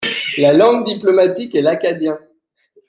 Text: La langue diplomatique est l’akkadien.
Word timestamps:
La 0.39 0.51
langue 0.51 0.83
diplomatique 0.83 1.53
est 1.53 1.61
l’akkadien. 1.61 2.17